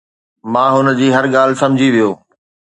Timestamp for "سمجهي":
1.61-1.89